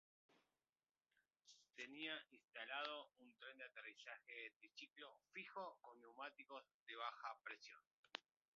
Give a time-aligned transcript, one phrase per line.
[1.75, 7.83] Tenía instalado un tren de aterrizaje triciclo fijo con neumáticos de baja presión.